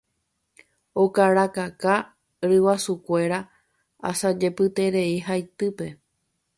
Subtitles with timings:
[1.01, 1.93] Okarakaka
[2.49, 3.39] ryguasukuéra
[4.09, 5.87] asajepyterei haitýpe.